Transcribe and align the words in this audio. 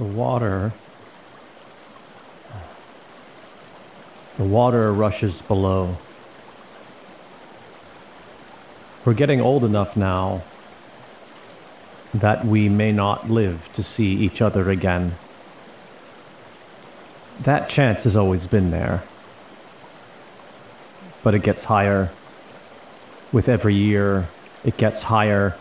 The 0.00 0.06
water. 0.06 0.72
The 4.38 4.44
water 4.44 4.94
rushes 4.94 5.42
below. 5.42 5.98
We're 9.04 9.12
getting 9.12 9.42
old 9.42 9.62
enough 9.62 9.98
now 9.98 10.40
that 12.14 12.46
we 12.46 12.70
may 12.70 12.92
not 12.92 13.28
live 13.28 13.68
to 13.74 13.82
see 13.82 14.14
each 14.14 14.40
other 14.40 14.70
again. 14.70 15.16
That 17.42 17.68
chance 17.68 18.04
has 18.04 18.16
always 18.16 18.46
been 18.46 18.70
there. 18.70 19.02
But 21.22 21.34
it 21.34 21.42
gets 21.42 21.64
higher. 21.64 22.10
With 23.32 23.50
every 23.50 23.74
year, 23.74 24.28
it 24.64 24.78
gets 24.78 25.02
higher. 25.02 25.58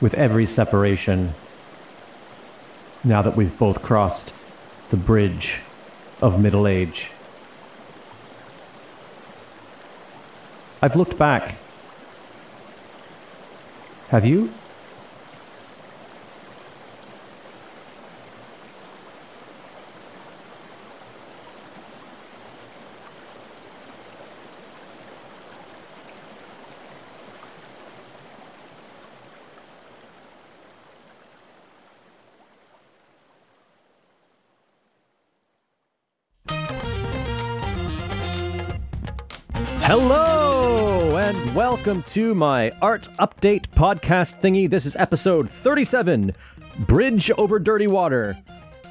With 0.00 0.14
every 0.14 0.46
separation. 0.46 1.34
Now 3.04 3.20
that 3.20 3.36
we've 3.36 3.56
both 3.58 3.82
crossed 3.82 4.32
the 4.90 4.96
bridge 4.96 5.60
of 6.22 6.40
middle 6.40 6.66
age. 6.66 7.10
I've 10.80 10.96
looked 10.96 11.18
back. 11.18 11.56
Have 14.08 14.24
you? 14.24 14.52
Hello 39.86 41.18
and 41.18 41.54
welcome 41.54 42.02
to 42.04 42.34
my 42.34 42.70
art 42.80 43.06
update 43.18 43.68
podcast 43.68 44.40
thingy. 44.40 44.68
This 44.68 44.86
is 44.86 44.96
episode 44.96 45.50
37 45.50 46.34
Bridge 46.86 47.30
Over 47.32 47.58
Dirty 47.58 47.86
Water. 47.86 48.34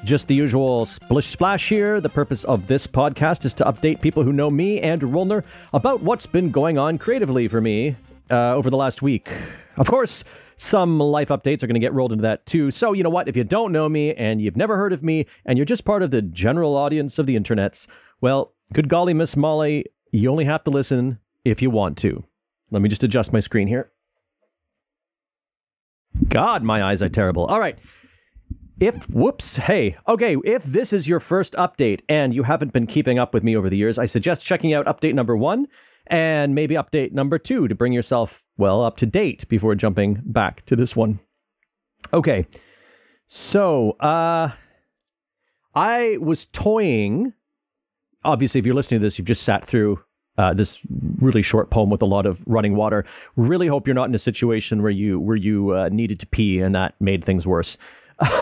Just 0.04 0.28
the 0.28 0.36
usual 0.36 0.86
splish 0.86 1.26
splash 1.26 1.68
here. 1.68 2.00
The 2.00 2.08
purpose 2.08 2.44
of 2.44 2.68
this 2.68 2.86
podcast 2.86 3.44
is 3.44 3.52
to 3.54 3.64
update 3.64 4.02
people 4.02 4.22
who 4.22 4.32
know 4.32 4.52
me, 4.52 4.80
Andrew 4.80 5.10
Woolner, 5.10 5.42
about 5.72 6.00
what's 6.00 6.26
been 6.26 6.52
going 6.52 6.78
on 6.78 6.98
creatively 6.98 7.48
for 7.48 7.60
me 7.60 7.96
uh, 8.30 8.54
over 8.54 8.70
the 8.70 8.76
last 8.76 9.02
week. 9.02 9.28
Of 9.76 9.88
course, 9.88 10.22
some 10.56 11.00
life 11.00 11.30
updates 11.30 11.64
are 11.64 11.66
going 11.66 11.74
to 11.74 11.80
get 11.80 11.92
rolled 11.92 12.12
into 12.12 12.22
that 12.22 12.46
too. 12.46 12.70
So, 12.70 12.92
you 12.92 13.02
know 13.02 13.10
what? 13.10 13.26
If 13.26 13.36
you 13.36 13.42
don't 13.42 13.72
know 13.72 13.88
me 13.88 14.14
and 14.14 14.40
you've 14.40 14.56
never 14.56 14.76
heard 14.76 14.92
of 14.92 15.02
me 15.02 15.26
and 15.44 15.58
you're 15.58 15.64
just 15.64 15.84
part 15.84 16.04
of 16.04 16.12
the 16.12 16.22
general 16.22 16.76
audience 16.76 17.18
of 17.18 17.26
the 17.26 17.34
internets, 17.34 17.88
well, 18.20 18.52
good 18.72 18.88
golly, 18.88 19.12
Miss 19.12 19.36
Molly, 19.36 19.86
you 20.14 20.30
only 20.30 20.44
have 20.44 20.62
to 20.64 20.70
listen 20.70 21.18
if 21.44 21.60
you 21.60 21.70
want 21.70 21.98
to. 21.98 22.24
Let 22.70 22.82
me 22.82 22.88
just 22.88 23.02
adjust 23.02 23.32
my 23.32 23.40
screen 23.40 23.66
here. 23.66 23.90
God, 26.28 26.62
my 26.62 26.84
eyes 26.84 27.02
are 27.02 27.08
terrible. 27.08 27.46
All 27.46 27.58
right. 27.58 27.76
If, 28.78 29.08
whoops, 29.10 29.56
hey, 29.56 29.96
okay, 30.06 30.36
if 30.44 30.64
this 30.64 30.92
is 30.92 31.08
your 31.08 31.20
first 31.20 31.54
update 31.54 32.00
and 32.08 32.34
you 32.34 32.44
haven't 32.44 32.72
been 32.72 32.86
keeping 32.86 33.18
up 33.18 33.34
with 33.34 33.42
me 33.42 33.56
over 33.56 33.68
the 33.68 33.76
years, 33.76 33.98
I 33.98 34.06
suggest 34.06 34.46
checking 34.46 34.72
out 34.72 34.86
update 34.86 35.14
number 35.14 35.36
one 35.36 35.66
and 36.06 36.54
maybe 36.54 36.74
update 36.74 37.12
number 37.12 37.38
two 37.38 37.66
to 37.66 37.74
bring 37.74 37.92
yourself, 37.92 38.44
well, 38.56 38.84
up 38.84 38.96
to 38.98 39.06
date 39.06 39.48
before 39.48 39.74
jumping 39.74 40.22
back 40.24 40.64
to 40.66 40.76
this 40.76 40.94
one. 40.94 41.18
Okay. 42.12 42.46
So, 43.26 43.92
uh, 43.92 44.52
I 45.74 46.18
was 46.20 46.46
toying 46.46 47.32
obviously, 48.24 48.58
if 48.58 48.66
you're 48.66 48.74
listening 48.74 49.00
to 49.00 49.06
this, 49.06 49.18
you've 49.18 49.26
just 49.26 49.42
sat 49.42 49.66
through 49.66 50.00
uh, 50.36 50.52
this 50.54 50.78
really 51.20 51.42
short 51.42 51.70
poem 51.70 51.90
with 51.90 52.02
a 52.02 52.06
lot 52.06 52.26
of 52.26 52.40
running 52.46 52.74
water. 52.74 53.04
Really 53.36 53.68
hope 53.68 53.86
you're 53.86 53.94
not 53.94 54.08
in 54.08 54.14
a 54.14 54.18
situation 54.18 54.82
where 54.82 54.90
you 54.90 55.20
where 55.20 55.36
you 55.36 55.70
uh, 55.70 55.88
needed 55.90 56.20
to 56.20 56.26
pee 56.26 56.60
and 56.60 56.74
that 56.74 56.94
made 57.00 57.24
things 57.24 57.46
worse. 57.46 57.76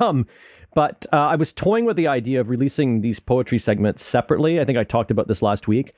Um, 0.01 0.27
but 0.75 1.07
uh, 1.13 1.17
I 1.17 1.37
was 1.37 1.53
toying 1.53 1.85
with 1.85 1.97
the 1.97 2.07
idea 2.07 2.41
of 2.41 2.49
releasing 2.49 3.01
these 3.01 3.21
poetry 3.21 3.59
segments 3.59 4.05
separately. 4.05 4.61
I 4.61 4.65
think 4.65 4.79
I 4.79 4.85
talked 4.85 5.11
about 5.11 5.29
this 5.29 5.43
last 5.43 5.69
week, 5.69 5.95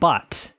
but 0.00 0.52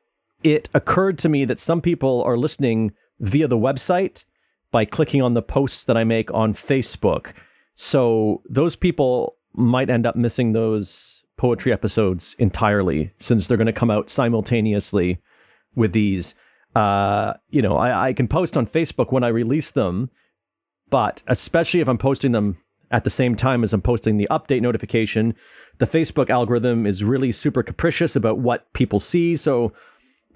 it 0.43 0.69
occurred 0.73 1.17
to 1.19 1.29
me 1.29 1.45
that 1.45 1.59
some 1.59 1.81
people 1.81 2.23
are 2.23 2.37
listening 2.37 2.93
via 3.19 3.47
the 3.47 3.57
website 3.57 4.23
by 4.71 4.85
clicking 4.85 5.21
on 5.21 5.33
the 5.33 5.41
posts 5.41 5.83
that 5.85 5.97
I 5.97 6.03
make 6.03 6.31
on 6.33 6.53
Facebook. 6.53 7.33
So 7.73 8.41
those 8.47 8.75
people 8.75 9.37
might 9.53 9.89
end 9.89 10.05
up 10.05 10.15
missing 10.15 10.53
those 10.53 11.23
poetry 11.37 11.73
episodes 11.73 12.35
entirely 12.39 13.11
since 13.19 13.47
they're 13.47 13.57
going 13.57 13.67
to 13.67 13.73
come 13.73 13.91
out 13.91 14.09
simultaneously 14.09 15.19
with 15.75 15.93
these. 15.93 16.35
Uh, 16.75 17.33
you 17.49 17.61
know, 17.61 17.77
I, 17.77 18.09
I 18.09 18.13
can 18.13 18.27
post 18.27 18.57
on 18.57 18.67
Facebook 18.67 19.11
when 19.11 19.23
I 19.23 19.29
release 19.29 19.71
them, 19.71 20.09
but 20.89 21.21
especially 21.27 21.79
if 21.79 21.87
I'm 21.87 21.97
posting 21.97 22.31
them 22.31 22.57
at 22.91 23.03
the 23.03 23.09
same 23.09 23.35
time 23.35 23.63
as 23.63 23.73
I'm 23.73 23.81
posting 23.81 24.17
the 24.17 24.27
update 24.29 24.61
notification, 24.61 25.35
the 25.77 25.87
Facebook 25.87 26.29
algorithm 26.29 26.85
is 26.85 27.03
really 27.03 27.31
super 27.31 27.63
capricious 27.63 28.15
about 28.15 28.39
what 28.39 28.71
people 28.73 28.99
see. 28.99 29.35
So 29.35 29.73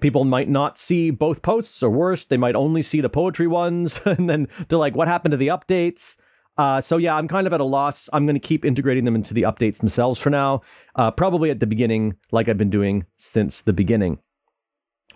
people 0.00 0.24
might 0.24 0.48
not 0.48 0.78
see 0.78 1.10
both 1.10 1.42
posts, 1.42 1.82
or 1.82 1.90
worse, 1.90 2.24
they 2.24 2.36
might 2.36 2.56
only 2.56 2.82
see 2.82 3.00
the 3.00 3.08
poetry 3.08 3.46
ones. 3.46 4.00
and 4.04 4.28
then 4.28 4.48
they're 4.68 4.78
like, 4.78 4.96
what 4.96 5.08
happened 5.08 5.32
to 5.32 5.38
the 5.38 5.48
updates? 5.48 6.16
Uh, 6.60 6.78
so 6.78 6.98
yeah, 6.98 7.14
I'm 7.14 7.26
kind 7.26 7.46
of 7.46 7.54
at 7.54 7.60
a 7.60 7.64
loss. 7.64 8.10
I'm 8.12 8.26
going 8.26 8.38
to 8.38 8.46
keep 8.46 8.66
integrating 8.66 9.06
them 9.06 9.14
into 9.14 9.32
the 9.32 9.42
updates 9.42 9.78
themselves 9.78 10.20
for 10.20 10.28
now. 10.28 10.60
Uh, 10.94 11.10
probably 11.10 11.50
at 11.50 11.58
the 11.58 11.66
beginning, 11.66 12.16
like 12.32 12.50
I've 12.50 12.58
been 12.58 12.68
doing 12.68 13.06
since 13.16 13.62
the 13.62 13.72
beginning. 13.72 14.18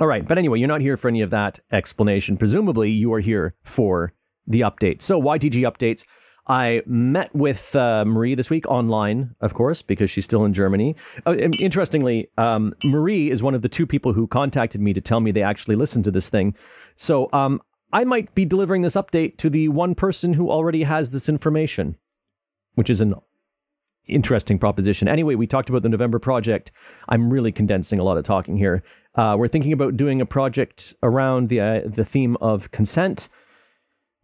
All 0.00 0.06
right, 0.06 0.26
but 0.26 0.38
anyway, 0.38 0.58
you're 0.58 0.68
not 0.68 0.80
here 0.80 0.96
for 0.96 1.08
any 1.08 1.20
of 1.20 1.28
that 1.30 1.60
explanation. 1.70 2.38
Presumably, 2.38 2.90
you 2.90 3.12
are 3.12 3.20
here 3.20 3.54
for 3.62 4.14
the 4.46 4.62
update. 4.62 5.02
So 5.02 5.20
YTG 5.20 5.70
updates. 5.70 6.06
I 6.46 6.80
met 6.86 7.34
with 7.34 7.76
uh, 7.76 8.06
Marie 8.06 8.34
this 8.34 8.48
week 8.48 8.66
online, 8.66 9.34
of 9.42 9.52
course, 9.52 9.82
because 9.82 10.10
she's 10.10 10.24
still 10.24 10.46
in 10.46 10.54
Germany. 10.54 10.96
Uh, 11.26 11.36
interestingly, 11.36 12.30
um, 12.38 12.74
Marie 12.84 13.30
is 13.30 13.42
one 13.42 13.54
of 13.54 13.60
the 13.60 13.68
two 13.68 13.86
people 13.86 14.14
who 14.14 14.26
contacted 14.26 14.80
me 14.80 14.94
to 14.94 15.00
tell 15.02 15.20
me 15.20 15.30
they 15.30 15.42
actually 15.42 15.76
listened 15.76 16.04
to 16.04 16.10
this 16.10 16.30
thing. 16.30 16.54
So 16.96 17.28
um, 17.34 17.60
I 17.94 18.02
might 18.02 18.34
be 18.34 18.44
delivering 18.44 18.82
this 18.82 18.96
update 18.96 19.36
to 19.38 19.48
the 19.48 19.68
one 19.68 19.94
person 19.94 20.34
who 20.34 20.50
already 20.50 20.82
has 20.82 21.10
this 21.10 21.28
information, 21.28 21.96
which 22.74 22.90
is 22.90 23.00
an 23.00 23.14
interesting 24.06 24.58
proposition. 24.58 25.06
Anyway, 25.06 25.36
we 25.36 25.46
talked 25.46 25.70
about 25.70 25.82
the 25.82 25.88
November 25.88 26.18
project. 26.18 26.72
I'm 27.08 27.32
really 27.32 27.52
condensing 27.52 28.00
a 28.00 28.02
lot 28.02 28.16
of 28.16 28.24
talking 28.24 28.56
here. 28.56 28.82
Uh, 29.14 29.36
we're 29.38 29.46
thinking 29.46 29.72
about 29.72 29.96
doing 29.96 30.20
a 30.20 30.26
project 30.26 30.92
around 31.04 31.48
the 31.48 31.60
uh, 31.60 31.80
the 31.86 32.04
theme 32.04 32.36
of 32.40 32.72
consent, 32.72 33.28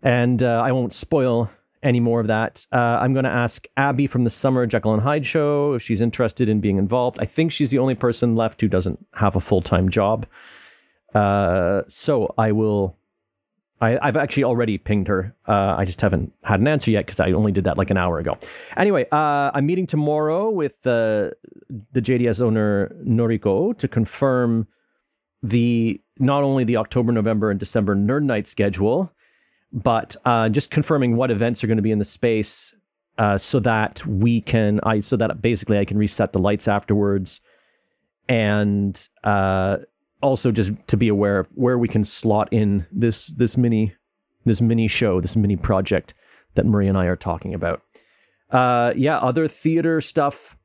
and 0.02 0.42
uh, 0.42 0.62
I 0.64 0.72
won't 0.72 0.92
spoil 0.92 1.48
any 1.80 2.00
more 2.00 2.18
of 2.18 2.26
that. 2.26 2.66
Uh, 2.72 2.76
I'm 2.76 3.12
going 3.12 3.24
to 3.24 3.30
ask 3.30 3.66
Abby 3.76 4.08
from 4.08 4.24
the 4.24 4.30
Summer 4.30 4.66
Jekyll 4.66 4.92
and 4.92 5.02
Hyde 5.02 5.24
show 5.24 5.74
if 5.74 5.82
she's 5.82 6.00
interested 6.00 6.48
in 6.48 6.60
being 6.60 6.76
involved. 6.76 7.18
I 7.20 7.24
think 7.24 7.52
she's 7.52 7.70
the 7.70 7.78
only 7.78 7.94
person 7.94 8.34
left 8.34 8.60
who 8.60 8.68
doesn't 8.68 9.06
have 9.14 9.36
a 9.36 9.40
full 9.40 9.62
time 9.62 9.88
job. 9.88 10.26
Uh, 11.14 11.82
so 11.86 12.34
I 12.36 12.50
will 12.50 12.96
I, 13.80 13.98
have 14.02 14.16
actually 14.16 14.44
already 14.44 14.76
pinged 14.76 15.08
her. 15.08 15.34
Uh, 15.48 15.74
I 15.78 15.84
just 15.84 16.00
haven't 16.00 16.32
had 16.42 16.60
an 16.60 16.68
answer 16.68 16.90
yet 16.90 17.06
because 17.06 17.18
I 17.18 17.32
only 17.32 17.50
did 17.50 17.64
that 17.64 17.78
like 17.78 17.90
an 17.90 17.96
hour 17.96 18.18
ago. 18.18 18.36
Anyway, 18.76 19.06
uh, 19.10 19.50
I'm 19.54 19.64
meeting 19.64 19.86
tomorrow 19.86 20.50
with 20.50 20.86
uh, 20.86 21.30
the 21.92 22.00
JDS 22.00 22.40
owner 22.40 22.94
Noriko 23.06 23.76
to 23.78 23.88
confirm 23.88 24.66
the 25.42 26.00
not 26.18 26.42
only 26.42 26.64
the 26.64 26.76
October, 26.76 27.12
November, 27.12 27.50
and 27.50 27.58
December 27.58 27.96
Nerd 27.96 28.24
Night 28.24 28.46
schedule, 28.46 29.10
but 29.72 30.16
uh, 30.24 30.48
just 30.50 30.70
confirming 30.70 31.16
what 31.16 31.30
events 31.30 31.64
are 31.64 31.66
going 31.66 31.78
to 31.78 31.82
be 31.82 31.92
in 31.92 31.98
the 31.98 32.04
space, 32.04 32.74
uh, 33.16 33.38
so 33.38 33.60
that 33.60 34.04
we 34.06 34.40
can 34.40 34.80
I 34.82 35.00
so 35.00 35.16
that 35.16 35.40
basically 35.40 35.78
I 35.78 35.84
can 35.84 35.96
reset 35.96 36.32
the 36.32 36.38
lights 36.38 36.68
afterwards, 36.68 37.40
and 38.28 39.08
uh, 39.24 39.78
also 40.22 40.50
just 40.50 40.72
to 40.88 40.96
be 40.96 41.08
aware 41.08 41.38
of 41.38 41.48
where 41.54 41.78
we 41.78 41.88
can 41.88 42.04
slot 42.04 42.52
in 42.52 42.86
this 42.92 43.28
this 43.28 43.56
mini 43.56 43.94
this 44.44 44.60
mini 44.60 44.88
show, 44.88 45.20
this 45.20 45.36
mini 45.36 45.56
project 45.56 46.14
that 46.54 46.66
Marie 46.66 46.88
and 46.88 46.98
I 46.98 47.06
are 47.06 47.16
talking 47.16 47.54
about. 47.54 47.82
Uh, 48.50 48.92
yeah, 48.96 49.18
other 49.18 49.46
theater 49.48 50.00
stuff. 50.00 50.56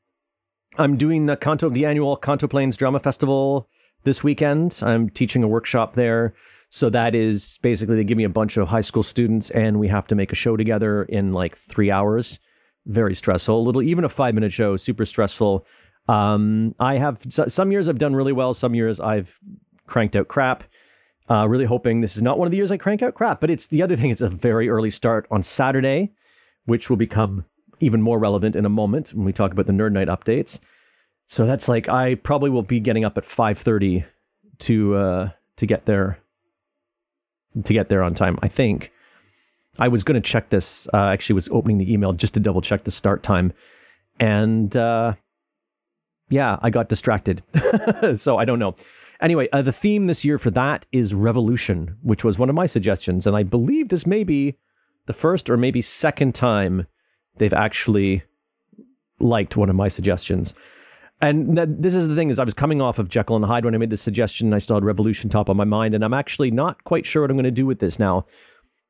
I'm 0.77 0.97
doing 0.97 1.25
the 1.25 1.37
Kanto, 1.37 1.69
the 1.69 1.85
annual 1.85 2.17
Kanto 2.17 2.47
Plains 2.47 2.77
Drama 2.77 2.99
Festival 2.99 3.69
this 4.03 4.23
weekend. 4.23 4.79
I'm 4.81 5.09
teaching 5.09 5.43
a 5.43 5.47
workshop 5.47 5.93
there. 5.93 6.33
So 6.69 6.89
that 6.89 7.15
is 7.15 7.59
basically 7.61 7.95
they 7.95 8.03
give 8.03 8.17
me 8.17 8.23
a 8.23 8.29
bunch 8.29 8.57
of 8.57 8.67
high 8.67 8.81
school 8.81 9.03
students 9.03 9.49
and 9.51 9.79
we 9.79 9.87
have 9.87 10.07
to 10.07 10.15
make 10.15 10.31
a 10.31 10.35
show 10.35 10.57
together 10.57 11.03
in 11.03 11.31
like 11.31 11.55
three 11.55 11.91
hours. 11.91 12.39
Very 12.85 13.15
stressful. 13.15 13.57
A 13.57 13.63
little, 13.63 13.81
even 13.81 14.03
a 14.03 14.09
five 14.09 14.33
minute 14.33 14.51
show, 14.51 14.75
super 14.77 15.05
stressful. 15.05 15.65
Um, 16.07 16.75
I 16.79 16.97
have 16.97 17.19
some 17.47 17.71
years 17.71 17.89
I've 17.89 17.97
done 17.97 18.15
really 18.15 18.33
well. 18.33 18.53
Some 18.53 18.75
years 18.75 18.99
I've 18.99 19.39
cranked 19.87 20.15
out 20.15 20.27
crap. 20.27 20.63
Uh, 21.29 21.47
really 21.47 21.65
hoping 21.65 22.01
this 22.01 22.15
is 22.15 22.21
not 22.21 22.37
one 22.37 22.45
of 22.45 22.51
the 22.51 22.57
years 22.57 22.69
I 22.69 22.77
crank 22.77 23.01
out 23.01 23.15
crap. 23.15 23.41
But 23.41 23.49
it's 23.49 23.67
the 23.67 23.81
other 23.81 23.95
thing. 23.95 24.11
It's 24.11 24.21
a 24.21 24.29
very 24.29 24.69
early 24.69 24.91
start 24.91 25.27
on 25.31 25.41
Saturday, 25.41 26.11
which 26.65 26.89
will 26.89 26.97
become 26.97 27.45
even 27.79 28.01
more 28.01 28.19
relevant 28.19 28.55
in 28.55 28.65
a 28.65 28.69
moment 28.69 29.13
when 29.13 29.25
we 29.25 29.33
talk 29.33 29.51
about 29.51 29.65
the 29.65 29.73
Nerd 29.73 29.91
Night 29.91 30.07
updates. 30.07 30.59
So 31.27 31.45
that's 31.47 31.67
like 31.67 31.89
I 31.89 32.15
probably 32.15 32.51
will 32.51 32.61
be 32.61 32.79
getting 32.79 33.03
up 33.03 33.17
at 33.17 33.25
5:30 33.25 34.05
to 34.59 34.95
uh 34.95 35.29
to 35.57 35.65
get 35.65 35.85
there 35.85 36.19
to 37.63 37.73
get 37.73 37.89
there 37.89 38.03
on 38.03 38.13
time. 38.13 38.37
I 38.41 38.47
think 38.47 38.91
I 39.79 39.87
was 39.87 40.03
going 40.03 40.21
to 40.21 40.27
check 40.27 40.49
this. 40.49 40.87
Uh, 40.93 41.07
actually, 41.07 41.35
was 41.35 41.49
opening 41.49 41.77
the 41.77 41.91
email 41.91 42.13
just 42.13 42.33
to 42.35 42.39
double 42.39 42.61
check 42.61 42.83
the 42.83 42.91
start 42.91 43.23
time, 43.23 43.53
and 44.19 44.75
uh, 44.75 45.13
yeah, 46.29 46.57
I 46.61 46.69
got 46.69 46.89
distracted. 46.89 47.43
so 48.15 48.37
I 48.37 48.45
don't 48.45 48.59
know. 48.59 48.75
Anyway, 49.21 49.47
uh, 49.53 49.61
the 49.61 49.71
theme 49.71 50.07
this 50.07 50.25
year 50.25 50.37
for 50.37 50.51
that 50.51 50.85
is 50.91 51.13
revolution, 51.13 51.95
which 52.01 52.23
was 52.23 52.37
one 52.37 52.49
of 52.49 52.55
my 52.55 52.65
suggestions, 52.65 53.25
and 53.25 53.35
I 53.35 53.43
believe 53.43 53.89
this 53.89 54.05
may 54.05 54.23
be 54.23 54.57
the 55.05 55.13
first 55.13 55.49
or 55.49 55.57
maybe 55.57 55.81
second 55.81 56.35
time 56.35 56.87
they've 57.37 57.53
actually 57.53 58.23
liked 59.19 59.55
one 59.55 59.69
of 59.69 59.75
my 59.75 59.87
suggestions. 59.87 60.53
And 61.21 61.57
this 61.57 61.95
is 61.95 62.07
the 62.07 62.15
thing 62.15 62.29
is 62.29 62.39
I 62.39 62.43
was 62.43 62.53
coming 62.53 62.81
off 62.81 62.99
of 62.99 63.09
Jekyll 63.09 63.37
and 63.37 63.45
Hyde 63.45 63.63
when 63.63 63.73
I 63.73 63.77
made 63.77 63.89
this 63.89 64.01
suggestion. 64.01 64.47
And 64.47 64.55
I 64.55 64.59
still 64.59 64.75
had 64.75 64.83
Revolution 64.83 65.29
top 65.29 65.47
of 65.47 65.55
my 65.55 65.63
mind, 65.63 65.95
and 65.95 66.03
I'm 66.03 66.13
actually 66.13 66.51
not 66.51 66.83
quite 66.83 67.05
sure 67.05 67.21
what 67.21 67.31
I'm 67.31 67.37
going 67.37 67.45
to 67.45 67.51
do 67.51 67.65
with 67.65 67.79
this 67.79 67.97
now. 67.97 68.25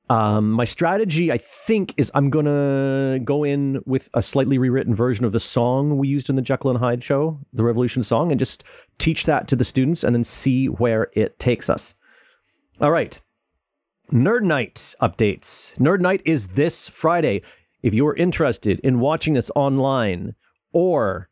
Um, 0.09 0.51
my 0.51 0.65
strategy, 0.65 1.31
I 1.31 1.39
think, 1.39 1.93
is 1.97 2.11
I'm 2.13 2.29
going 2.29 2.45
to 2.45 3.19
go 3.23 3.43
in 3.43 3.81
with 3.85 4.09
a 4.13 4.21
slightly 4.21 4.57
rewritten 4.57 4.93
version 4.93 5.25
of 5.25 5.31
the 5.31 5.39
song 5.39 5.97
we 5.97 6.07
used 6.07 6.29
in 6.29 6.35
the 6.35 6.43
Jekyll 6.43 6.69
and 6.69 6.79
Hyde 6.79 7.03
show, 7.03 7.39
the 7.53 7.63
Revolution 7.63 8.03
song, 8.03 8.31
and 8.31 8.39
just 8.39 8.63
teach 8.99 9.25
that 9.25 9.47
to 9.47 9.55
the 9.55 9.63
students 9.63 10.03
and 10.03 10.15
then 10.15 10.23
see 10.23 10.67
where 10.67 11.09
it 11.13 11.39
takes 11.39 11.69
us. 11.69 11.95
All 12.79 12.91
right. 12.91 13.19
Nerd 14.11 14.43
Night 14.43 14.93
updates. 15.01 15.75
Nerd 15.77 16.01
Night 16.01 16.21
is 16.23 16.49
this 16.49 16.87
Friday. 16.87 17.41
If 17.81 17.93
you're 17.93 18.15
interested 18.15 18.79
in 18.81 18.99
watching 18.99 19.33
this 19.33 19.49
online 19.55 20.35
or 20.71 21.29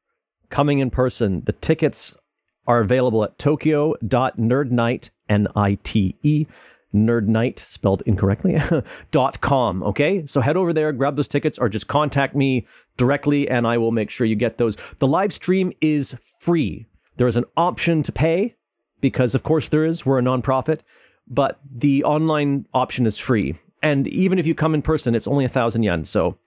coming 0.49 0.79
in 0.79 0.89
person, 0.89 1.43
the 1.45 1.51
tickets 1.51 2.15
are 2.65 2.79
available 2.79 3.23
at 3.23 3.37
tokyo.nerdnight, 3.37 5.09
N 5.29 5.47
I 5.55 5.77
T 5.83 6.15
E, 6.23 6.47
nerdnight, 6.93 7.59
spelled 7.59 8.03
incorrectly, 8.05 8.61
dot 9.11 9.41
com. 9.41 9.83
Okay, 9.83 10.25
so 10.25 10.41
head 10.41 10.57
over 10.57 10.73
there, 10.73 10.91
grab 10.91 11.15
those 11.15 11.27
tickets, 11.27 11.57
or 11.57 11.69
just 11.69 11.87
contact 11.87 12.35
me 12.35 12.67
directly, 12.97 13.49
and 13.49 13.65
I 13.65 13.77
will 13.77 13.91
make 13.91 14.09
sure 14.09 14.27
you 14.27 14.35
get 14.35 14.57
those. 14.57 14.77
The 14.99 15.07
live 15.07 15.33
stream 15.33 15.73
is 15.81 16.15
free. 16.39 16.85
There 17.17 17.27
is 17.27 17.35
an 17.35 17.45
option 17.57 18.03
to 18.03 18.11
pay, 18.11 18.55
because 19.01 19.35
of 19.35 19.43
course 19.43 19.69
there 19.69 19.85
is. 19.85 20.05
We're 20.05 20.19
a 20.19 20.23
nonprofit, 20.23 20.79
but 21.27 21.59
the 21.69 22.03
online 22.03 22.65
option 22.73 23.05
is 23.05 23.17
free. 23.17 23.57
And 23.81 24.07
even 24.07 24.39
if 24.39 24.47
you 24.47 24.55
come 24.55 24.73
in 24.73 24.81
person, 24.81 25.13
it's 25.13 25.27
only 25.27 25.45
a 25.45 25.49
thousand 25.49 25.83
yen. 25.83 26.05
So 26.05 26.37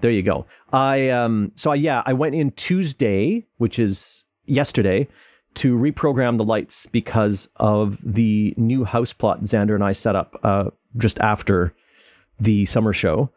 there 0.00 0.10
you 0.10 0.22
go. 0.22 0.46
I 0.72 1.10
um 1.10 1.52
so 1.54 1.72
I, 1.72 1.74
yeah, 1.74 2.02
I 2.06 2.14
went 2.14 2.34
in 2.34 2.52
Tuesday, 2.52 3.46
which 3.58 3.78
is 3.78 4.24
yesterday, 4.46 5.06
to 5.58 5.76
reprogram 5.76 6.36
the 6.36 6.44
lights 6.44 6.86
because 6.92 7.48
of 7.56 7.98
the 8.02 8.54
new 8.56 8.84
house 8.84 9.12
plot 9.12 9.42
Xander 9.42 9.74
and 9.74 9.84
I 9.84 9.92
set 9.92 10.16
up 10.16 10.38
uh, 10.42 10.70
just 10.96 11.18
after 11.18 11.74
the 12.40 12.64
summer 12.64 12.92
show. 12.92 13.30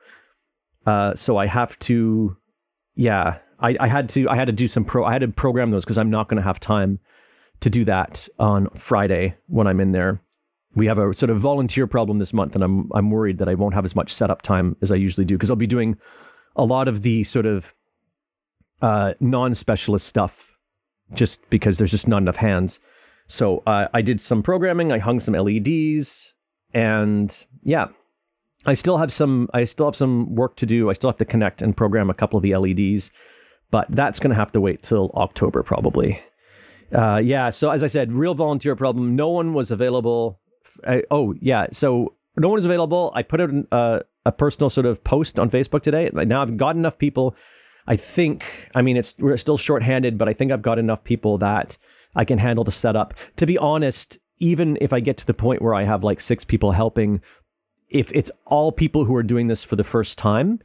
Uh, 0.85 1.15
so 1.15 1.37
I 1.37 1.47
have 1.47 1.77
to, 1.79 2.37
yeah, 2.95 3.39
I, 3.59 3.75
I 3.79 3.87
had 3.87 4.09
to 4.09 4.29
I 4.29 4.35
had 4.35 4.45
to 4.45 4.51
do 4.51 4.67
some 4.67 4.85
pro 4.85 5.05
I 5.05 5.13
had 5.13 5.21
to 5.21 5.27
program 5.27 5.71
those 5.71 5.83
because 5.83 5.97
I'm 5.97 6.09
not 6.09 6.27
going 6.27 6.37
to 6.37 6.43
have 6.43 6.59
time 6.59 6.99
to 7.61 7.69
do 7.69 7.85
that 7.85 8.27
on 8.39 8.69
Friday 8.69 9.35
when 9.47 9.67
I'm 9.67 9.79
in 9.79 9.91
there. 9.91 10.21
We 10.75 10.87
have 10.87 10.97
a 10.97 11.13
sort 11.13 11.29
of 11.29 11.39
volunteer 11.39 11.85
problem 11.85 12.19
this 12.19 12.33
month, 12.33 12.55
and 12.55 12.63
I'm 12.63 12.89
I'm 12.93 13.11
worried 13.11 13.37
that 13.39 13.49
I 13.49 13.55
won't 13.55 13.75
have 13.75 13.85
as 13.85 13.95
much 13.95 14.13
setup 14.13 14.41
time 14.41 14.75
as 14.81 14.91
I 14.91 14.95
usually 14.95 15.25
do 15.25 15.35
because 15.35 15.49
I'll 15.49 15.55
be 15.55 15.67
doing 15.67 15.97
a 16.55 16.63
lot 16.63 16.87
of 16.87 17.01
the 17.01 17.23
sort 17.23 17.45
of 17.45 17.73
uh, 18.81 19.13
non-specialist 19.19 20.07
stuff 20.07 20.50
just 21.13 21.41
because 21.49 21.77
there's 21.77 21.91
just 21.91 22.07
not 22.07 22.21
enough 22.21 22.37
hands. 22.37 22.79
So 23.27 23.63
uh, 23.65 23.87
I 23.93 24.01
did 24.01 24.19
some 24.19 24.43
programming. 24.43 24.91
I 24.91 24.99
hung 24.99 25.19
some 25.19 25.33
LEDs, 25.33 26.33
and 26.73 27.45
yeah, 27.63 27.87
I 28.65 28.73
still 28.73 28.97
have 28.97 29.11
some. 29.11 29.49
I 29.53 29.63
still 29.63 29.85
have 29.85 29.95
some 29.95 30.35
work 30.35 30.55
to 30.57 30.65
do. 30.65 30.89
I 30.89 30.93
still 30.93 31.09
have 31.09 31.17
to 31.17 31.25
connect 31.25 31.61
and 31.61 31.75
program 31.75 32.09
a 32.09 32.13
couple 32.13 32.37
of 32.37 32.43
the 32.43 32.55
LEDs, 32.55 33.11
but 33.71 33.87
that's 33.89 34.19
going 34.19 34.31
to 34.31 34.35
have 34.35 34.51
to 34.51 34.61
wait 34.61 34.83
till 34.83 35.11
October 35.15 35.63
probably. 35.63 36.21
Uh, 36.93 37.17
yeah. 37.17 37.49
So 37.49 37.69
as 37.69 37.83
I 37.83 37.87
said, 37.87 38.11
real 38.11 38.35
volunteer 38.35 38.75
problem. 38.75 39.15
No 39.15 39.29
one 39.29 39.53
was 39.53 39.71
available. 39.71 40.39
I, 40.85 41.03
oh 41.09 41.33
yeah. 41.41 41.67
So 41.71 42.15
no 42.37 42.49
one 42.49 42.57
was 42.57 42.65
available. 42.65 43.11
I 43.15 43.23
put 43.23 43.41
out 43.41 43.49
an, 43.49 43.67
uh, 43.71 43.99
a 44.25 44.31
personal 44.31 44.69
sort 44.69 44.85
of 44.85 45.03
post 45.03 45.39
on 45.39 45.49
Facebook 45.49 45.83
today. 45.83 46.09
Now 46.13 46.41
I've 46.41 46.57
got 46.57 46.75
enough 46.75 46.97
people. 46.97 47.35
I 47.87 47.95
think, 47.95 48.43
I 48.75 48.81
mean, 48.81 48.97
it's 48.97 49.15
we're 49.17 49.37
still 49.37 49.57
shorthanded, 49.57 50.17
but 50.17 50.29
I 50.29 50.33
think 50.33 50.51
I've 50.51 50.61
got 50.61 50.79
enough 50.79 51.03
people 51.03 51.37
that 51.39 51.77
I 52.15 52.25
can 52.25 52.37
handle 52.37 52.63
the 52.63 52.71
setup. 52.71 53.13
To 53.37 53.45
be 53.45 53.57
honest, 53.57 54.19
even 54.39 54.77
if 54.81 54.93
I 54.93 54.99
get 54.99 55.17
to 55.17 55.25
the 55.25 55.33
point 55.33 55.61
where 55.61 55.73
I 55.73 55.83
have 55.83 56.03
like 56.03 56.21
six 56.21 56.43
people 56.43 56.71
helping, 56.71 57.21
if 57.89 58.11
it's 58.11 58.31
all 58.45 58.71
people 58.71 59.05
who 59.05 59.15
are 59.15 59.23
doing 59.23 59.47
this 59.47 59.63
for 59.63 59.75
the 59.75 59.83
first 59.83 60.17
time, 60.17 60.59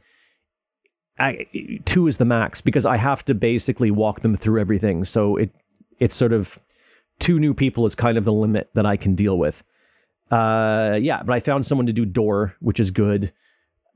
I, 1.19 1.47
two 1.85 2.07
is 2.07 2.17
the 2.17 2.25
max 2.25 2.61
because 2.61 2.85
I 2.85 2.97
have 2.97 3.25
to 3.25 3.33
basically 3.33 3.89
walk 3.89 4.21
them 4.21 4.35
through 4.35 4.61
everything. 4.61 5.03
So 5.05 5.37
it 5.37 5.51
it's 5.99 6.15
sort 6.15 6.33
of 6.33 6.59
two 7.19 7.39
new 7.39 7.53
people 7.53 7.85
is 7.87 7.95
kind 7.95 8.17
of 8.17 8.25
the 8.25 8.33
limit 8.33 8.69
that 8.75 8.85
I 8.85 8.97
can 8.97 9.15
deal 9.15 9.37
with. 9.37 9.63
Uh, 10.29 10.97
yeah, 11.01 11.23
but 11.23 11.33
I 11.33 11.39
found 11.39 11.65
someone 11.65 11.87
to 11.87 11.93
do 11.93 12.05
door, 12.05 12.55
which 12.59 12.79
is 12.79 12.91
good 12.91 13.31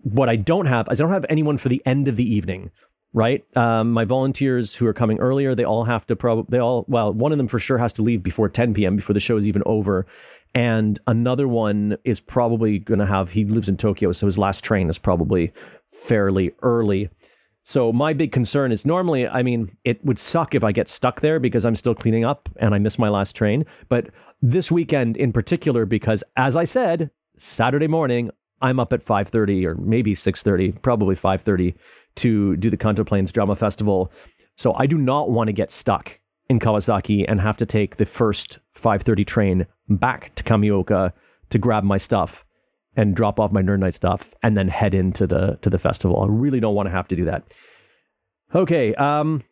what 0.03 0.29
I 0.29 0.35
don't 0.35 0.65
have 0.65 0.87
is 0.91 0.99
I 0.99 1.03
don't 1.03 1.13
have 1.13 1.25
anyone 1.29 1.57
for 1.57 1.69
the 1.69 1.81
end 1.85 2.07
of 2.07 2.15
the 2.15 2.23
evening, 2.23 2.71
right? 3.13 3.45
Um, 3.57 3.91
my 3.91 4.05
volunteers 4.05 4.75
who 4.75 4.87
are 4.87 4.93
coming 4.93 5.19
earlier, 5.19 5.53
they 5.53 5.65
all 5.65 5.83
have 5.83 6.05
to 6.07 6.15
probably, 6.15 6.45
they 6.49 6.59
all, 6.59 6.85
well, 6.87 7.13
one 7.13 7.31
of 7.31 7.37
them 7.37 7.47
for 7.47 7.59
sure 7.59 7.77
has 7.77 7.93
to 7.93 8.01
leave 8.01 8.23
before 8.23 8.47
10 8.49 8.73
p.m., 8.73 8.95
before 8.95 9.13
the 9.13 9.19
show 9.19 9.37
is 9.37 9.45
even 9.45 9.63
over. 9.65 10.05
And 10.53 10.99
another 11.07 11.47
one 11.47 11.97
is 12.03 12.19
probably 12.19 12.79
going 12.79 12.99
to 12.99 13.05
have, 13.05 13.31
he 13.31 13.45
lives 13.45 13.69
in 13.69 13.77
Tokyo, 13.77 14.11
so 14.11 14.25
his 14.25 14.37
last 14.37 14.63
train 14.63 14.89
is 14.89 14.97
probably 14.97 15.53
fairly 15.91 16.51
early. 16.61 17.09
So 17.63 17.93
my 17.93 18.13
big 18.13 18.31
concern 18.31 18.71
is 18.71 18.85
normally, 18.85 19.27
I 19.27 19.43
mean, 19.43 19.77
it 19.83 20.03
would 20.03 20.17
suck 20.17 20.55
if 20.55 20.63
I 20.63 20.71
get 20.71 20.89
stuck 20.89 21.21
there 21.21 21.39
because 21.39 21.63
I'm 21.63 21.75
still 21.75 21.93
cleaning 21.93 22.25
up 22.25 22.49
and 22.57 22.73
I 22.73 22.79
miss 22.79 22.97
my 22.97 23.09
last 23.09 23.35
train. 23.35 23.65
But 23.87 24.09
this 24.41 24.71
weekend 24.71 25.15
in 25.15 25.31
particular, 25.31 25.85
because 25.85 26.23
as 26.35 26.55
I 26.55 26.63
said, 26.63 27.11
Saturday 27.37 27.87
morning, 27.87 28.31
I'm 28.61 28.79
up 28.79 28.93
at 28.93 29.03
5:30 29.03 29.65
or 29.65 29.75
maybe 29.75 30.15
6:30, 30.15 30.81
probably 30.81 31.15
5:30 31.15 31.75
to 32.15 32.55
do 32.57 32.69
the 32.69 32.77
Kanto 32.77 33.03
Plains 33.03 33.31
Drama 33.31 33.55
Festival. 33.55 34.11
So 34.55 34.73
I 34.73 34.85
do 34.85 34.97
not 34.97 35.29
want 35.29 35.47
to 35.47 35.53
get 35.53 35.71
stuck 35.71 36.19
in 36.49 36.59
Kawasaki 36.59 37.25
and 37.27 37.39
have 37.39 37.57
to 37.57 37.65
take 37.65 37.95
the 37.95 38.05
first 38.05 38.59
5:30 38.75 39.25
train 39.25 39.67
back 39.89 40.33
to 40.35 40.43
Kamioka 40.43 41.13
to 41.49 41.57
grab 41.57 41.83
my 41.83 41.97
stuff 41.97 42.43
and 42.95 43.15
drop 43.15 43.39
off 43.39 43.51
my 43.51 43.61
nerd 43.61 43.79
night 43.79 43.95
stuff 43.95 44.33
and 44.43 44.57
then 44.57 44.67
head 44.67 44.93
into 44.93 45.25
the 45.25 45.57
to 45.61 45.69
the 45.69 45.79
festival. 45.79 46.21
I 46.21 46.27
really 46.27 46.59
don't 46.59 46.75
want 46.75 46.87
to 46.87 46.91
have 46.91 47.07
to 47.09 47.15
do 47.15 47.25
that. 47.25 47.43
Okay, 48.53 48.93
um 48.95 49.43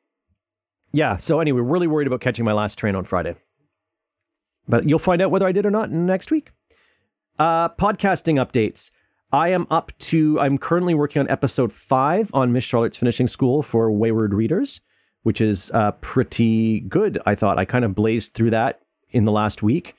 yeah, 0.91 1.17
so 1.17 1.39
anyway, 1.39 1.61
really 1.61 1.87
worried 1.87 2.07
about 2.07 2.19
catching 2.19 2.43
my 2.43 2.53
last 2.53 2.77
train 2.77 2.95
on 2.95 3.03
Friday. 3.03 3.35
But 4.67 4.89
you'll 4.89 4.99
find 4.99 5.21
out 5.21 5.31
whether 5.31 5.45
I 5.45 5.51
did 5.51 5.65
or 5.65 5.71
not 5.71 5.91
next 5.91 6.31
week. 6.31 6.51
Uh 7.37 7.69
podcasting 7.69 8.35
updates. 8.43 8.91
I 9.31 9.49
am 9.49 9.67
up 9.69 9.91
to, 9.99 10.39
I'm 10.39 10.57
currently 10.57 10.95
working 10.95 11.19
on 11.19 11.29
episode 11.29 11.71
five 11.71 12.31
on 12.33 12.51
Miss 12.51 12.63
Charlotte's 12.63 12.97
Finishing 12.97 13.27
School 13.27 13.61
for 13.61 13.91
Wayward 13.91 14.33
Readers, 14.33 14.81
which 15.21 15.39
is 15.39 15.69
uh, 15.71 15.91
pretty 16.01 16.79
good, 16.81 17.19
I 17.27 17.35
thought. 17.35 17.59
I 17.59 17.65
kind 17.65 17.85
of 17.85 17.93
blazed 17.93 18.33
through 18.33 18.49
that 18.51 18.81
in 19.11 19.25
the 19.25 19.31
last 19.31 19.61
week. 19.61 19.95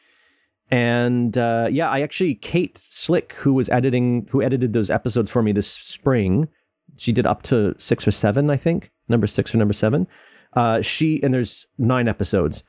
And 0.73 1.37
uh, 1.39 1.69
yeah, 1.71 1.89
I 1.89 2.01
actually, 2.01 2.35
Kate 2.35 2.77
Slick, 2.79 3.35
who 3.35 3.53
was 3.53 3.69
editing, 3.69 4.27
who 4.31 4.43
edited 4.43 4.73
those 4.73 4.91
episodes 4.91 5.31
for 5.31 5.43
me 5.43 5.53
this 5.53 5.71
spring, 5.71 6.49
she 6.97 7.13
did 7.13 7.27
up 7.27 7.43
to 7.45 7.75
six 7.79 8.07
or 8.09 8.11
seven, 8.11 8.51
I 8.51 8.57
think, 8.57 8.91
number 9.09 9.29
six 9.29 9.55
or 9.55 9.59
number 9.59 9.75
seven. 9.75 10.09
Uh, 10.55 10.83
she, 10.83 11.23
and 11.23 11.33
there's 11.33 11.67
nine 11.79 12.09
episodes 12.09 12.65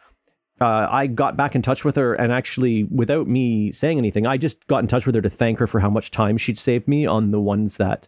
uh, 0.61 0.87
I 0.91 1.07
got 1.07 1.35
back 1.35 1.55
in 1.55 1.61
touch 1.61 1.83
with 1.83 1.95
her, 1.95 2.13
and 2.13 2.31
actually, 2.31 2.83
without 2.83 3.27
me 3.27 3.71
saying 3.71 3.97
anything, 3.97 4.27
I 4.27 4.37
just 4.37 4.67
got 4.67 4.77
in 4.79 4.87
touch 4.87 5.05
with 5.05 5.15
her 5.15 5.21
to 5.21 5.29
thank 5.29 5.57
her 5.57 5.67
for 5.67 5.79
how 5.79 5.89
much 5.89 6.11
time 6.11 6.37
she'd 6.37 6.59
saved 6.59 6.87
me 6.87 7.05
on 7.05 7.31
the 7.31 7.39
ones 7.39 7.77
that 7.77 8.07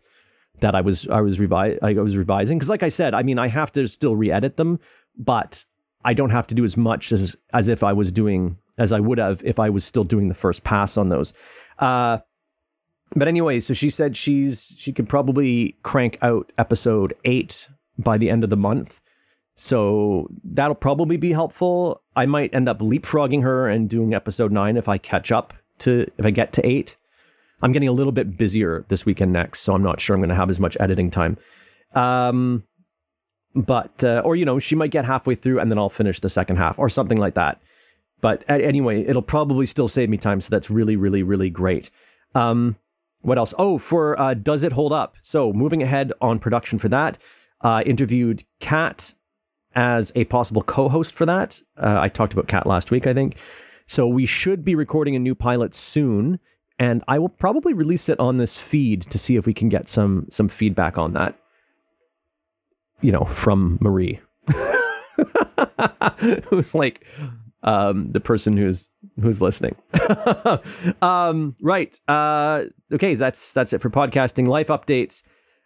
that 0.59 0.75
I 0.75 0.81
was 0.81 1.07
I 1.09 1.21
was 1.21 1.39
revi- 1.39 1.79
I 1.81 1.93
was 1.93 2.15
revising. 2.15 2.59
Because, 2.59 2.69
like 2.69 2.83
I 2.83 2.89
said, 2.89 3.13
I 3.13 3.23
mean, 3.23 3.39
I 3.39 3.47
have 3.47 3.71
to 3.73 3.87
still 3.87 4.15
re-edit 4.15 4.57
them, 4.57 4.79
but 5.17 5.65
I 6.05 6.13
don't 6.13 6.29
have 6.29 6.47
to 6.47 6.55
do 6.55 6.63
as 6.63 6.77
much 6.77 7.11
as 7.11 7.35
as 7.53 7.67
if 7.67 7.83
I 7.83 7.93
was 7.93 8.11
doing 8.11 8.57
as 8.77 8.91
I 8.91 8.99
would 8.99 9.17
have 9.17 9.41
if 9.43 9.59
I 9.59 9.69
was 9.69 9.83
still 9.83 10.03
doing 10.03 10.27
the 10.27 10.35
first 10.35 10.63
pass 10.63 10.95
on 10.95 11.09
those. 11.09 11.33
Uh, 11.79 12.19
but 13.15 13.27
anyway, 13.27 13.59
so 13.59 13.73
she 13.73 13.89
said 13.89 14.15
she's 14.15 14.73
she 14.77 14.91
could 14.93 15.09
probably 15.09 15.77
crank 15.83 16.17
out 16.21 16.51
episode 16.57 17.15
eight 17.25 17.67
by 17.97 18.17
the 18.17 18.29
end 18.29 18.43
of 18.43 18.49
the 18.49 18.57
month. 18.57 18.99
So 19.55 20.27
that'll 20.43 20.75
probably 20.75 21.17
be 21.17 21.31
helpful. 21.31 22.01
I 22.15 22.25
might 22.25 22.53
end 22.53 22.67
up 22.67 22.79
leapfrogging 22.79 23.43
her 23.43 23.69
and 23.69 23.89
doing 23.89 24.13
episode 24.13 24.51
nine 24.51 24.77
if 24.77 24.87
I 24.87 24.97
catch 24.97 25.31
up 25.31 25.53
to 25.79 26.09
if 26.17 26.25
I 26.25 26.31
get 26.31 26.53
to 26.53 26.65
eight. 26.65 26.97
I'm 27.61 27.71
getting 27.71 27.89
a 27.89 27.93
little 27.93 28.11
bit 28.11 28.35
busier 28.35 28.83
this 28.89 29.05
weekend 29.05 29.31
next, 29.31 29.61
so 29.61 29.73
I'm 29.73 29.83
not 29.83 30.01
sure 30.01 30.15
I'm 30.15 30.19
going 30.19 30.29
to 30.29 30.35
have 30.35 30.49
as 30.49 30.59
much 30.59 30.75
editing 30.79 31.11
time. 31.11 31.37
Um, 31.93 32.63
but 33.55 34.03
uh, 34.03 34.21
or 34.25 34.35
you 34.35 34.45
know 34.45 34.59
she 34.59 34.75
might 34.75 34.91
get 34.91 35.05
halfway 35.05 35.35
through 35.35 35.59
and 35.59 35.69
then 35.69 35.77
I'll 35.77 35.89
finish 35.89 36.19
the 36.19 36.29
second 36.29 36.57
half 36.57 36.79
or 36.79 36.89
something 36.89 37.17
like 37.17 37.35
that. 37.35 37.61
But 38.21 38.43
anyway, 38.49 39.05
it'll 39.05 39.21
probably 39.21 39.65
still 39.65 39.89
save 39.89 40.09
me 40.09 40.17
time, 40.17 40.39
so 40.39 40.47
that's 40.49 40.69
really, 40.69 40.95
really, 40.95 41.23
really 41.23 41.49
great. 41.49 41.89
Um, 42.33 42.77
what 43.21 43.37
else? 43.37 43.53
Oh, 43.59 43.77
for 43.77 44.17
uh, 44.17 44.33
Does 44.33 44.63
It 44.63 44.71
Hold 44.71 44.93
Up? 44.93 45.17
So 45.21 45.51
moving 45.51 45.83
ahead 45.83 46.13
on 46.21 46.39
production 46.39 46.79
for 46.79 46.87
that, 46.87 47.17
uh, 47.61 47.83
interviewed 47.85 48.45
Kat 48.61 49.13
as 49.75 50.11
a 50.15 50.25
possible 50.25 50.63
co-host 50.63 51.13
for 51.13 51.25
that. 51.25 51.61
Uh, 51.77 51.99
I 51.99 52.09
talked 52.09 52.33
about 52.33 52.47
Kat 52.47 52.67
last 52.67 52.91
week, 52.91 53.07
I 53.07 53.13
think. 53.13 53.35
So 53.85 54.07
we 54.07 54.25
should 54.25 54.63
be 54.63 54.75
recording 54.75 55.15
a 55.15 55.19
new 55.19 55.35
pilot 55.35 55.75
soon, 55.75 56.39
and 56.79 57.03
I 57.07 57.19
will 57.19 57.29
probably 57.29 57.73
release 57.73 58.09
it 58.09 58.19
on 58.19 58.37
this 58.37 58.57
feed 58.57 59.01
to 59.11 59.17
see 59.17 59.35
if 59.35 59.45
we 59.45 59.53
can 59.53 59.69
get 59.69 59.89
some 59.89 60.25
some 60.29 60.47
feedback 60.47 60.97
on 60.97 61.13
that. 61.13 61.37
You 63.01 63.11
know, 63.11 63.25
from 63.25 63.77
Marie, 63.81 64.21
who's 66.49 66.73
like 66.73 67.05
um, 67.63 68.11
the 68.11 68.19
person 68.19 68.57
who's 68.57 68.89
who's 69.21 69.41
listening. 69.41 69.75
um, 71.01 71.55
right. 71.61 71.97
Uh, 72.07 72.63
okay, 72.93 73.15
that's 73.15 73.53
that's 73.53 73.73
it 73.73 73.81
for 73.81 73.89
podcasting. 73.89 74.47
Life 74.47 74.67
updates. 74.67 75.23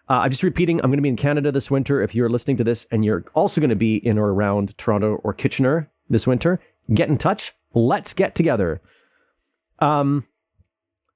Uh, 0.10 0.14
I'm 0.14 0.32
just 0.32 0.44
repeating. 0.44 0.80
I'm 0.80 0.90
going 0.90 0.98
to 0.98 1.04
be 1.04 1.10
in 1.10 1.18
Canada 1.18 1.52
this 1.52 1.70
winter. 1.70 2.02
If 2.02 2.16
you're 2.16 2.30
listening 2.30 2.58
to 2.58 2.64
this 2.64 2.88
and 2.92 3.04
you're 3.04 3.26
also 3.34 3.60
going 3.60 3.70
to 3.70 3.76
be 3.76 3.98
in 3.98 4.18
or 4.18 4.34
around 4.34 4.78
Toronto 4.78 5.20
or 5.24 5.34
Kitchener 5.34 5.90
this 6.10 6.26
winter, 6.26 6.60
get 6.94 7.10
in 7.10 7.18
touch. 7.18 7.54
Let's 7.74 8.14
get 8.14 8.34
together. 8.34 8.82
Um, 9.80 10.26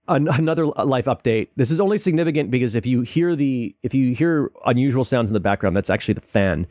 an- 0.07 0.27
another 0.27 0.65
life 0.65 1.05
update. 1.05 1.49
This 1.55 1.71
is 1.71 1.79
only 1.79 1.97
significant 1.97 2.51
because 2.51 2.75
if 2.75 2.85
you 2.85 3.01
hear 3.01 3.35
the 3.35 3.75
if 3.81 3.93
you 3.93 4.13
hear 4.13 4.51
unusual 4.65 5.03
sounds 5.03 5.29
in 5.29 5.33
the 5.33 5.39
background, 5.39 5.75
that's 5.75 5.89
actually 5.89 6.15
the 6.15 6.21
fan. 6.21 6.67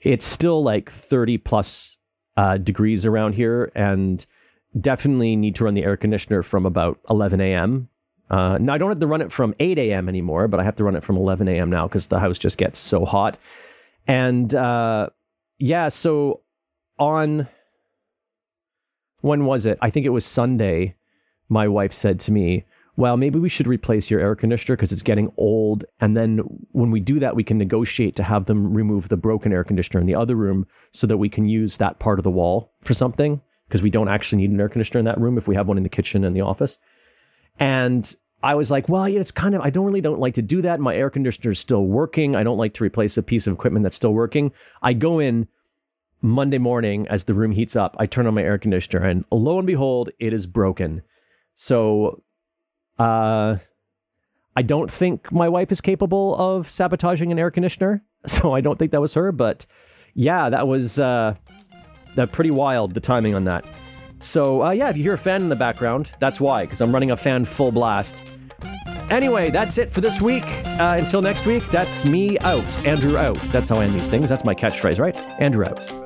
It's 0.00 0.26
still 0.26 0.62
like 0.62 0.90
30 0.90 1.38
plus 1.38 1.96
uh, 2.36 2.58
degrees 2.58 3.04
around 3.06 3.34
here, 3.34 3.72
and 3.74 4.24
definitely 4.78 5.36
need 5.36 5.54
to 5.56 5.64
run 5.64 5.74
the 5.74 5.84
air 5.84 5.96
conditioner 5.96 6.42
from 6.42 6.66
about 6.66 6.98
11 7.10 7.40
a.m. 7.40 7.88
Uh, 8.32 8.56
now 8.58 8.72
I 8.72 8.78
don't 8.78 8.88
have 8.88 9.00
to 9.00 9.06
run 9.06 9.20
it 9.20 9.30
from 9.30 9.54
8 9.60 9.78
a.m. 9.78 10.08
anymore, 10.08 10.48
but 10.48 10.58
I 10.58 10.64
have 10.64 10.76
to 10.76 10.84
run 10.84 10.96
it 10.96 11.04
from 11.04 11.16
11 11.16 11.48
a.m. 11.48 11.68
now 11.68 11.86
because 11.86 12.06
the 12.06 12.18
house 12.18 12.38
just 12.38 12.56
gets 12.56 12.78
so 12.78 13.04
hot. 13.04 13.36
And 14.06 14.54
uh, 14.54 15.10
yeah, 15.58 15.90
so 15.90 16.40
on 16.98 17.46
when 19.20 19.44
was 19.44 19.66
it? 19.66 19.78
I 19.82 19.90
think 19.90 20.06
it 20.06 20.10
was 20.10 20.24
Sunday. 20.24 20.96
My 21.50 21.68
wife 21.68 21.92
said 21.92 22.18
to 22.20 22.32
me, 22.32 22.64
well, 22.96 23.16
maybe 23.16 23.38
we 23.38 23.48
should 23.48 23.66
replace 23.66 24.10
your 24.10 24.20
air 24.20 24.34
conditioner 24.34 24.76
because 24.76 24.92
it's 24.92 25.02
getting 25.02 25.30
old. 25.36 25.84
And 26.00 26.16
then 26.16 26.40
when 26.72 26.90
we 26.90 27.00
do 27.00 27.20
that, 27.20 27.36
we 27.36 27.44
can 27.44 27.58
negotiate 27.58 28.16
to 28.16 28.22
have 28.22 28.46
them 28.46 28.72
remove 28.72 29.08
the 29.08 29.16
broken 29.16 29.52
air 29.52 29.64
conditioner 29.64 30.00
in 30.00 30.06
the 30.06 30.14
other 30.14 30.34
room 30.36 30.66
so 30.92 31.06
that 31.06 31.18
we 31.18 31.28
can 31.28 31.46
use 31.46 31.76
that 31.76 31.98
part 31.98 32.18
of 32.18 32.22
the 32.22 32.30
wall 32.30 32.72
for 32.82 32.94
something 32.94 33.40
because 33.68 33.82
we 33.82 33.90
don't 33.90 34.08
actually 34.08 34.42
need 34.42 34.50
an 34.50 34.60
air 34.60 34.68
conditioner 34.68 34.98
in 34.98 35.06
that 35.06 35.20
room 35.20 35.36
if 35.36 35.46
we 35.46 35.54
have 35.54 35.68
one 35.68 35.76
in 35.76 35.82
the 35.82 35.88
kitchen 35.88 36.24
and 36.24 36.36
the 36.36 36.42
office. 36.42 36.78
And 37.58 38.14
I 38.42 38.54
was 38.54 38.70
like, 38.70 38.88
well, 38.88 39.04
it's 39.04 39.30
kind 39.30 39.54
of, 39.54 39.60
I 39.60 39.70
don't 39.70 39.84
really 39.84 40.00
don't 40.00 40.18
like 40.18 40.34
to 40.34 40.42
do 40.42 40.62
that. 40.62 40.80
My 40.80 40.96
air 40.96 41.10
conditioner 41.10 41.52
is 41.52 41.58
still 41.58 41.84
working. 41.84 42.34
I 42.34 42.42
don't 42.42 42.58
like 42.58 42.74
to 42.74 42.84
replace 42.84 43.16
a 43.16 43.22
piece 43.22 43.46
of 43.46 43.52
equipment 43.52 43.84
that's 43.84 43.96
still 43.96 44.12
working. 44.12 44.52
I 44.82 44.94
go 44.94 45.20
in 45.20 45.46
Monday 46.22 46.58
morning 46.58 47.06
as 47.08 47.24
the 47.24 47.34
room 47.34 47.52
heats 47.52 47.76
up. 47.76 47.96
I 47.98 48.06
turn 48.06 48.26
on 48.26 48.34
my 48.34 48.42
air 48.42 48.58
conditioner 48.58 49.04
and 49.04 49.24
lo 49.30 49.58
and 49.58 49.66
behold, 49.66 50.10
it 50.18 50.32
is 50.32 50.46
broken. 50.46 51.02
So 51.54 52.22
uh, 52.98 53.56
I 54.56 54.62
don't 54.62 54.90
think 54.90 55.30
my 55.30 55.48
wife 55.48 55.72
is 55.72 55.80
capable 55.80 56.36
of 56.36 56.70
sabotaging 56.70 57.32
an 57.32 57.38
air 57.38 57.50
conditioner, 57.50 58.04
so 58.26 58.54
I 58.54 58.60
don't 58.60 58.78
think 58.78 58.92
that 58.92 59.00
was 59.00 59.14
her. 59.14 59.32
But 59.32 59.66
yeah, 60.14 60.48
that 60.48 60.68
was 60.68 60.98
uh, 60.98 61.34
that 62.16 62.32
pretty 62.32 62.50
wild. 62.50 62.94
The 62.94 63.00
timing 63.00 63.34
on 63.34 63.44
that. 63.44 63.64
So 64.20 64.62
uh, 64.62 64.70
yeah, 64.70 64.88
if 64.88 64.96
you 64.96 65.02
hear 65.02 65.14
a 65.14 65.18
fan 65.18 65.42
in 65.42 65.48
the 65.48 65.56
background, 65.56 66.08
that's 66.20 66.40
why, 66.40 66.64
because 66.64 66.80
I'm 66.80 66.92
running 66.92 67.10
a 67.10 67.16
fan 67.16 67.44
full 67.44 67.72
blast. 67.72 68.22
Anyway, 69.12 69.50
that's 69.50 69.76
it 69.76 69.90
for 69.90 70.00
this 70.00 70.22
week. 70.22 70.46
Uh, 70.46 70.96
until 70.98 71.20
next 71.20 71.44
week, 71.44 71.62
that's 71.70 72.06
me 72.06 72.38
out. 72.38 72.64
Andrew 72.86 73.18
out. 73.18 73.36
That's 73.52 73.68
how 73.68 73.76
I 73.76 73.84
end 73.84 73.94
these 73.94 74.08
things. 74.08 74.30
That's 74.30 74.42
my 74.42 74.54
catchphrase, 74.54 74.98
right? 74.98 75.14
Andrew 75.38 75.66
out. 75.66 76.01